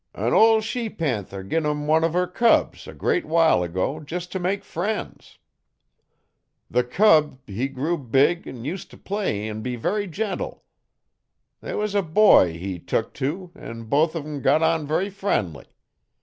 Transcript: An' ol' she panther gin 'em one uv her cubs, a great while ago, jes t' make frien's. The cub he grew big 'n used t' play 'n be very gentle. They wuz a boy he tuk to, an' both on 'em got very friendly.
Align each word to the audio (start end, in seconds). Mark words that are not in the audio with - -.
An' 0.15 0.33
ol' 0.33 0.61
she 0.61 0.89
panther 0.89 1.43
gin 1.43 1.63
'em 1.63 1.85
one 1.85 2.01
uv 2.01 2.13
her 2.13 2.25
cubs, 2.25 2.87
a 2.87 2.93
great 2.95 3.23
while 3.23 3.61
ago, 3.61 4.03
jes 4.09 4.25
t' 4.25 4.39
make 4.39 4.63
frien's. 4.63 5.37
The 6.71 6.83
cub 6.83 7.37
he 7.45 7.67
grew 7.67 7.99
big 7.99 8.47
'n 8.47 8.65
used 8.65 8.89
t' 8.89 8.97
play 8.97 9.47
'n 9.47 9.61
be 9.61 9.75
very 9.75 10.07
gentle. 10.07 10.63
They 11.61 11.75
wuz 11.75 11.93
a 11.93 12.01
boy 12.01 12.53
he 12.57 12.79
tuk 12.79 13.13
to, 13.21 13.51
an' 13.53 13.83
both 13.83 14.15
on 14.15 14.23
'em 14.23 14.41
got 14.41 14.81
very 14.85 15.11
friendly. 15.11 15.65